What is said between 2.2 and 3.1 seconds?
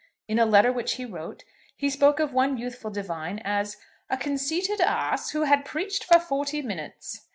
one youthful